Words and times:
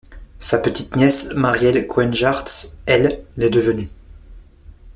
Sa 0.39 0.57
petite-nièce, 0.57 1.35
Marielle 1.35 1.85
Coenjaerts, 1.85 2.45
elle, 2.87 3.23
l’est 3.37 3.51
devenue. 3.51 3.87